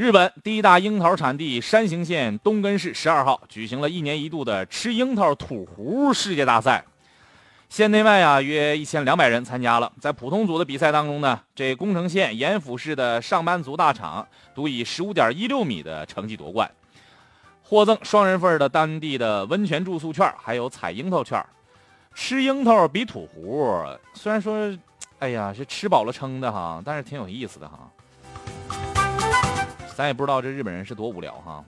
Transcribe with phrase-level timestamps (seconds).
[0.00, 6.82] 日本第一大樱桃产地山形县东根市十二号举行了一年一度的吃樱桃土壶世界大赛，
[7.68, 9.92] 县内外啊约一千两百人参加了。
[10.00, 16.70] 在普通组的比赛当中呢，这宫城县岩府市的上班族大厂独以十五点一六米的成绩夺冠，
[17.62, 21.44] 获赠双人份的当地的温泉住宿券，还有采樱桃券。
[22.14, 24.74] 吃樱桃比土壶，虽然说，
[25.18, 27.80] 哎呀是吃饱了撑的哈，但是挺有意思的哈。
[30.00, 31.62] 咱也不知道这日本人是多无聊哈。